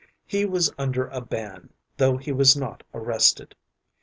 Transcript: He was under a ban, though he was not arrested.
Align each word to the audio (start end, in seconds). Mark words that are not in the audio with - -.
He 0.25 0.45
was 0.45 0.73
under 0.79 1.09
a 1.09 1.21
ban, 1.21 1.69
though 1.97 2.17
he 2.17 2.31
was 2.31 2.57
not 2.57 2.81
arrested. 2.91 3.53